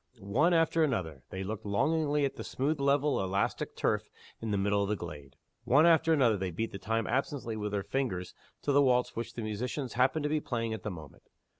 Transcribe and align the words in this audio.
One 0.19 0.51
after 0.51 0.83
another 0.83 1.21
they 1.29 1.43
looked 1.43 1.63
longingly 1.63 2.25
at 2.25 2.35
the 2.35 2.43
smooth 2.43 2.79
level 2.79 3.19
of 3.19 3.25
elastic 3.29 3.75
turf 3.75 4.09
in 4.41 4.49
the 4.49 4.57
middle 4.57 4.81
of 4.81 4.89
the 4.89 4.95
glade. 4.95 5.35
One 5.63 5.85
after 5.85 6.11
another 6.11 6.37
they 6.37 6.49
beat 6.49 6.81
time 6.81 7.05
absently 7.05 7.55
with 7.55 7.71
their 7.71 7.83
fingers 7.83 8.33
to 8.63 8.71
the 8.71 8.81
waltz 8.81 9.15
which 9.15 9.35
the 9.35 9.43
musicians 9.43 9.93
happened 9.93 10.23
to 10.23 10.27
be 10.29 10.39
playing 10.41 10.73
at 10.73 10.81
the 10.81 10.89
moment. 10.89 11.29